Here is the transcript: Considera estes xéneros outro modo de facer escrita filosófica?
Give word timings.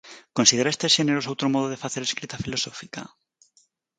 Considera 0.37 0.73
estes 0.75 0.93
xéneros 0.97 1.29
outro 1.31 1.47
modo 1.55 1.67
de 1.71 1.81
facer 1.83 2.01
escrita 2.03 2.41
filosófica? 2.43 3.01